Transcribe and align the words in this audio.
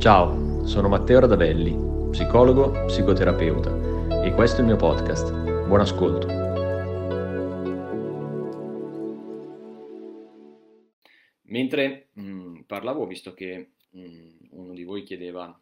Ciao, 0.00 0.66
sono 0.66 0.88
Matteo 0.88 1.20
Radavelli, 1.20 1.76
psicologo, 2.10 2.86
psicoterapeuta 2.86 4.24
e 4.24 4.32
questo 4.32 4.56
è 4.56 4.60
il 4.60 4.68
mio 4.68 4.76
podcast. 4.76 5.30
Buon 5.66 5.80
ascolto. 5.80 6.26
Mentre 11.42 12.08
mh, 12.14 12.22
mm, 12.22 12.60
parlavo 12.60 13.06
visto 13.06 13.34
che 13.34 13.72
mh, 13.90 14.00
mm, 14.00 14.36
uno 14.52 14.72
di 14.72 14.84
voi 14.84 15.02
chiedeva 15.02 15.60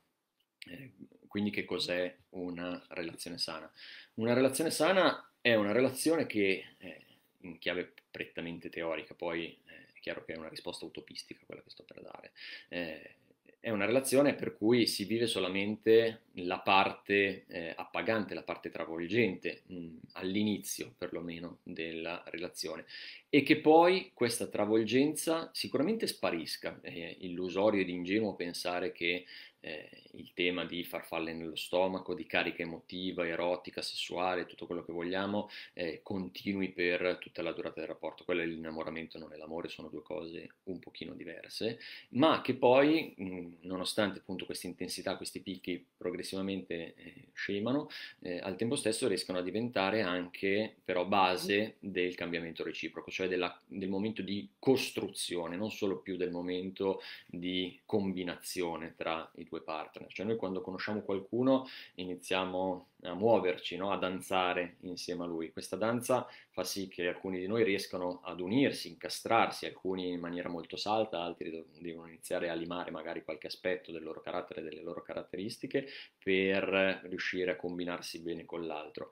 eh, 0.71 0.93
quindi 1.27 1.51
che 1.51 1.65
cos'è 1.65 2.17
una 2.31 2.81
relazione 2.91 3.39
sana. 3.39 3.69
Una 4.15 4.35
relazione 4.35 4.71
sana 4.71 5.33
è 5.41 5.57
una 5.57 5.73
relazione 5.73 6.27
che 6.27 6.77
eh, 6.79 7.07
in 7.39 7.59
chiave 7.59 7.93
prettamente 8.09 8.69
teorica, 8.69 9.15
poi 9.15 9.47
eh, 9.67 9.87
è 9.95 9.99
chiaro 9.99 10.25
che 10.25 10.35
è 10.35 10.39
una 10.39 10.49
risposta 10.49 10.85
utopistica 10.85 11.45
quella 11.45 11.61
che 11.61 11.71
sto 11.71 11.83
per 11.83 12.01
dare, 12.03 12.31
eh, 12.69 13.15
è 13.61 13.71
una 13.71 13.87
relazione 13.87 14.35
per 14.35 14.57
cui 14.57 14.87
si 14.87 15.05
vive 15.05 15.27
solamente 15.27 16.23
la 16.35 16.61
parte 16.61 17.45
eh, 17.49 17.75
appagante, 17.77 18.35
la 18.35 18.45
parte 18.45 18.71
travolgente, 18.71 19.63
mh, 19.67 19.89
all'inizio 20.13 20.95
perlomeno 20.97 21.59
della 21.65 22.23
relazione, 22.27 22.85
e 23.29 23.43
che 23.43 23.61
poi 23.61 24.13
questa 24.15 24.47
travolgenza 24.47 25.51
sicuramente 25.53 26.07
sparisca. 26.07 26.79
È 26.81 27.17
illusorio 27.21 27.81
ed 27.81 27.89
ingenuo 27.89 28.35
pensare 28.37 28.93
che 28.93 29.25
eh, 29.61 29.89
il 30.13 30.33
tema 30.35 30.65
di 30.65 30.85
farfalle 30.85 31.33
nello 31.33 31.57
stomaco, 31.57 32.15
di 32.15 32.27
carica 32.27 32.63
emotiva, 32.63 33.27
erotica, 33.27 33.83
sessuale, 33.83 34.47
tutto 34.47 34.67
quello 34.67 34.85
che 34.85 34.93
vogliamo, 34.93 35.49
eh, 35.73 36.01
continui 36.03 36.71
per 36.71 37.19
tutta 37.21 37.43
la 37.43 37.53
durata 37.53 37.81
del 37.81 37.89
rapporto. 37.89 38.25
Quello 38.25 38.43
è 38.43 38.47
l'innamoramento, 38.47 39.19
non 39.19 39.33
è 39.33 39.37
l'amore, 39.37 39.69
sono 39.69 39.89
due 39.89 40.03
cose 40.03 40.55
un 40.65 40.79
pochino 40.79 41.15
diverse, 41.15 41.79
ma 42.11 42.41
che 42.41 42.55
poi, 42.55 43.15
mh, 43.17 43.49
nonostante 43.63 44.19
appunto 44.21 44.45
questa 44.45 44.67
intensità, 44.67 45.17
questi 45.17 45.41
picchi 45.41 45.85
progressivamente 45.97 46.95
eh, 46.95 47.15
scemano, 47.33 47.89
eh, 48.21 48.39
al 48.39 48.57
tempo 48.57 48.77
stesso 48.77 49.09
riescono 49.09 49.39
a 49.39 49.43
diventare 49.43 50.03
anche 50.03 50.77
però 50.85 51.05
base 51.05 51.77
del 51.81 52.15
cambiamento 52.15 52.63
reciproco, 52.63 53.11
cioè 53.11 53.29
della, 53.29 53.61
del 53.67 53.89
momento 53.89 54.23
di 54.23 54.49
costruzione, 54.59 55.57
non 55.57 55.71
solo 55.71 55.99
più 55.99 56.17
del 56.17 56.31
momento 56.31 57.01
di 57.27 57.81
combinazione 57.85 58.95
tra 58.97 59.31
i 59.37 59.45
due 59.49 59.63
partner. 59.63 60.13
Cioè 60.13 60.27
noi 60.27 60.37
quando 60.37 60.61
conosciamo 60.61 61.03
qualcuno 61.03 61.67
iniziamo 61.95 62.89
a 63.03 63.15
muoverci, 63.15 63.77
no? 63.77 63.91
a 63.93 63.97
danzare 63.97 64.77
insieme 64.81 65.25
a 65.25 65.27
lui. 65.27 65.51
Questa 65.51 65.77
danza 65.77 66.27
fa 66.51 66.65
sì 66.65 66.89
che 66.89 67.09
alcuni 67.09 67.39
di 67.39 67.47
noi 67.47 67.65
riescano 67.65 68.21
ad 68.25 68.41
unirsi, 68.41 68.89
incastrarsi, 68.89 69.67
alcuni 69.67 70.11
in 70.11 70.21
maniera 70.21 70.49
molto 70.49 70.77
salta, 70.77 71.23
altri 71.23 71.65
devono 71.79 72.09
iniziare 72.09 72.49
a 72.51 72.55
limare 72.55 72.91
magari 72.91 73.23
qualche 73.23 73.47
aspetto 73.47 73.93
del 73.93 74.03
loro 74.03 74.21
carattere, 74.21 74.63
delle 74.63 74.83
loro 74.83 75.03
caratteristiche 75.03 75.87
per 76.23 77.01
riuscire 77.05 77.53
a 77.53 77.57
combinarsi 77.57 78.21
bene 78.21 78.45
con 78.45 78.67
l'altro. 78.67 79.11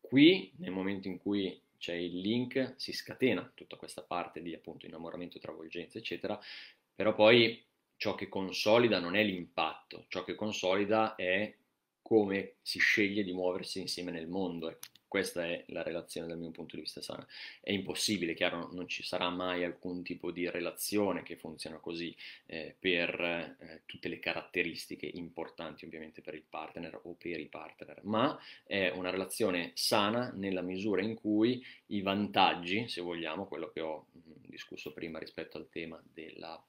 Qui, 0.00 0.52
nel 0.58 0.70
momento 0.70 1.08
in 1.08 1.18
cui 1.18 1.60
c'è 1.78 1.94
il 1.94 2.18
link, 2.18 2.74
si 2.76 2.92
scatena 2.92 3.50
tutta 3.54 3.76
questa 3.76 4.02
parte 4.02 4.42
di 4.42 4.52
appunto 4.54 4.86
innamoramento, 4.86 5.38
travolgenza, 5.38 5.98
eccetera, 5.98 6.38
però 6.94 7.14
poi 7.14 7.64
ciò 7.98 8.14
che 8.14 8.28
consolida 8.28 9.00
non 9.00 9.16
è 9.16 9.22
l'impatto, 9.22 10.06
ciò 10.08 10.24
che 10.24 10.34
consolida 10.34 11.16
è 11.16 11.54
come 12.00 12.54
si 12.62 12.78
sceglie 12.78 13.22
di 13.22 13.34
muoversi 13.34 13.80
insieme 13.80 14.10
nel 14.10 14.28
mondo. 14.28 14.70
Ecco, 14.70 14.86
questa 15.06 15.44
è 15.44 15.64
la 15.68 15.82
relazione 15.82 16.26
dal 16.26 16.38
mio 16.38 16.50
punto 16.50 16.76
di 16.76 16.82
vista 16.82 17.02
sana. 17.02 17.26
È 17.60 17.72
impossibile, 17.72 18.34
chiaro, 18.34 18.70
non 18.72 18.88
ci 18.88 19.02
sarà 19.02 19.28
mai 19.30 19.64
alcun 19.64 20.02
tipo 20.02 20.30
di 20.30 20.48
relazione 20.48 21.22
che 21.22 21.36
funziona 21.36 21.78
così 21.78 22.14
eh, 22.46 22.76
per 22.78 23.20
eh, 23.20 23.82
tutte 23.84 24.08
le 24.08 24.20
caratteristiche 24.20 25.06
importanti 25.06 25.84
ovviamente 25.84 26.22
per 26.22 26.34
il 26.34 26.44
partner 26.48 27.00
o 27.02 27.14
per 27.14 27.40
i 27.40 27.48
partner, 27.48 28.00
ma 28.04 28.38
è 28.64 28.90
una 28.90 29.10
relazione 29.10 29.72
sana 29.74 30.30
nella 30.34 30.62
misura 30.62 31.02
in 31.02 31.14
cui 31.14 31.62
i 31.86 32.00
vantaggi, 32.00 32.88
se 32.88 33.00
vogliamo, 33.00 33.46
quello 33.46 33.70
che 33.70 33.80
ho 33.80 34.06
mh, 34.12 34.20
discusso 34.46 34.92
prima 34.92 35.18
rispetto 35.18 35.58
al 35.58 35.68
tema 35.68 36.00
della 36.12 36.62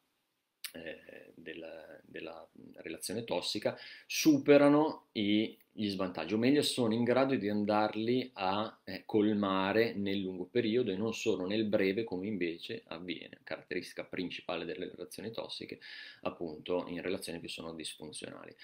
eh, 0.83 1.31
della, 1.35 1.99
della, 2.03 2.47
relazione 2.81 3.23
tossica 3.23 3.77
superano 4.05 5.07
i, 5.13 5.57
gli 5.71 5.89
svantaggi, 5.89 6.33
o 6.33 6.37
meglio 6.37 6.61
sono 6.61 6.93
in 6.93 7.03
grado 7.03 7.35
di 7.35 7.49
andarli 7.49 8.31
a 8.33 8.79
eh, 8.83 9.03
colmare 9.05 9.93
nel 9.93 10.19
lungo 10.19 10.45
periodo 10.45 10.91
e 10.91 10.95
non 10.95 11.13
solo 11.13 11.45
nel 11.45 11.65
breve 11.65 12.03
come 12.03 12.27
invece 12.27 12.83
avviene, 12.87 13.39
caratteristica 13.43 14.03
principale 14.03 14.65
delle 14.65 14.89
relazioni 14.89 15.31
tossiche, 15.31 15.79
appunto 16.21 16.85
in 16.87 17.01
relazioni 17.01 17.39
che 17.39 17.47
sono 17.47 17.73
disfunzionali. 17.73 18.55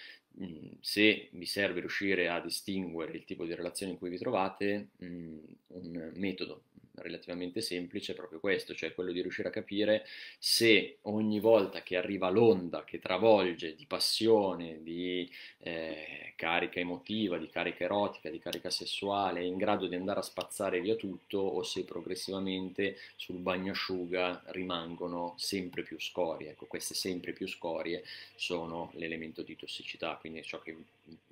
Mm, 0.41 0.73
se 0.81 1.29
vi 1.31 1.45
serve 1.45 1.79
riuscire 1.79 2.27
a 2.27 2.41
distinguere 2.41 3.13
il 3.13 3.25
tipo 3.25 3.45
di 3.45 3.55
relazione 3.55 3.93
in 3.93 3.97
cui 3.97 4.09
vi 4.09 4.17
trovate, 4.17 4.89
mm, 5.03 5.37
un 5.67 6.11
metodo 6.15 6.63
relativamente 6.97 7.61
semplice 7.61 8.11
è 8.11 8.15
proprio 8.15 8.39
questo, 8.39 8.73
cioè 8.73 8.93
quello 8.93 9.11
di 9.11 9.21
riuscire 9.21 9.49
a 9.49 9.51
capire 9.51 10.05
se 10.37 10.97
ogni 11.03 11.39
volta 11.39 11.83
che 11.83 11.97
arriva 11.97 12.29
l'onda 12.29 12.83
che 12.83 12.99
travolge 12.99 13.75
di 13.75 13.85
passione, 13.85 14.81
di 14.81 15.29
eh, 15.59 16.33
carica 16.35 16.79
emotiva, 16.79 17.37
di 17.37 17.49
carica 17.49 17.83
erotica, 17.83 18.29
di 18.29 18.39
carica 18.39 18.69
sessuale, 18.69 19.39
è 19.39 19.43
in 19.43 19.57
grado 19.57 19.87
di 19.87 19.95
andare 19.95 20.19
a 20.19 20.23
spazzare 20.23 20.81
via 20.81 20.95
tutto 20.95 21.39
o 21.39 21.63
se 21.63 21.83
progressivamente 21.83 22.97
sul 23.15 23.37
bagnasciuga 23.37 24.43
rimangono 24.47 25.33
sempre 25.37 25.83
più 25.83 25.99
scorie. 25.99 26.51
Ecco, 26.51 26.65
queste 26.65 26.93
sempre 26.93 27.33
più 27.33 27.47
scorie 27.47 28.03
sono 28.35 28.91
l'elemento 28.95 29.41
di 29.41 29.55
tossicità, 29.55 30.17
quindi 30.19 30.43
ciò 30.43 30.59
che 30.59 30.75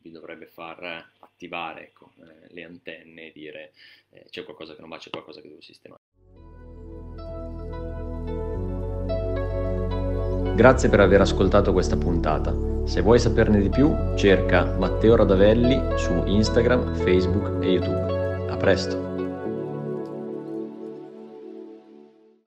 vi 0.04 0.12
dovrebbe 0.12 0.46
far 0.46 1.12
attivare 1.20 1.84
ecco, 1.84 2.12
eh, 2.20 2.54
le 2.54 2.64
antenne 2.64 3.28
e 3.28 3.32
dire 3.34 3.74
eh, 4.12 4.26
c'è 4.30 4.44
qualcosa 4.44 4.76
che 4.76 4.82
non 4.82 4.90
va, 4.90 4.98
c'è 4.98 5.10
qualcosa 5.10 5.42
che 5.42 5.53
devo 5.54 5.62
sistemare. 5.62 6.02
Grazie 10.56 10.90
per 10.90 11.00
aver 11.00 11.22
ascoltato 11.22 11.72
questa 11.74 11.98
puntata. 11.98 12.56
Se 12.86 13.02
vuoi 13.02 13.18
saperne 13.18 13.60
di 13.60 13.70
più, 13.70 13.96
cerca 14.16 14.66
Matteo 14.78 15.16
Radavelli 15.16 15.98
su 15.98 16.12
Instagram, 16.26 16.94
Facebook 16.96 17.64
e 17.64 17.72
YouTube. 17.72 18.50
A 18.50 18.58
presto! 18.58 19.13